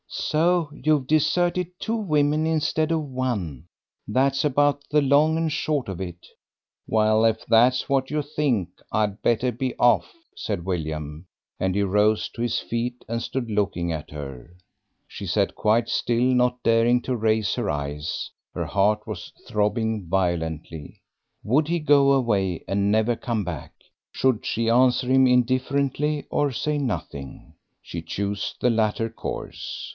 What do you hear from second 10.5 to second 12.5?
William, and he rose to